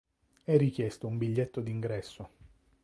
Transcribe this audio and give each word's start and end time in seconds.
È 0.43 0.57
richiesto 0.57 1.05
un 1.05 1.19
biglietto 1.19 1.61
d'ingresso. 1.61 2.29